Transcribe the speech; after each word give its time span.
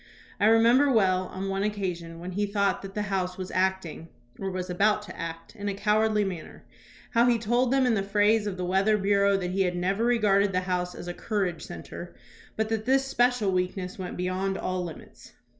I 0.39 0.47
remember 0.47 0.91
well, 0.91 1.27
on 1.27 1.47
one 1.47 1.61
occasion 1.61 2.19
when 2.19 2.31
he 2.31 2.47
thought 2.47 2.81
that 2.81 2.95
the 2.95 3.03
House 3.03 3.37
was 3.37 3.51
acting 3.51 4.09
or 4.39 4.49
was 4.49 4.67
about 4.67 5.03
to 5.03 5.15
act 5.15 5.55
in 5.55 5.69
a 5.69 5.75
cowardly 5.75 6.23
manner, 6.23 6.65
how 7.11 7.27
he 7.27 7.37
told 7.37 7.71
them 7.71 7.85
in 7.85 7.93
the 7.93 8.01
phrase 8.01 8.47
of 8.47 8.57
the 8.57 8.65
weather 8.65 8.97
bureau 8.97 9.37
that 9.37 9.51
he 9.51 9.61
had 9.61 9.75
never 9.75 10.03
regarded 10.03 10.53
the 10.53 10.61
House 10.61 10.95
as 10.95 11.07
a 11.07 11.13
"courage 11.13 11.63
centre," 11.63 12.15
but 12.55 12.69
that 12.69 12.85
this 12.85 13.05
special 13.05 13.51
weakness 13.51 13.99
went 13.99 14.17
beyond 14.17 14.57
all 14.57 14.83
limits. 14.83 15.33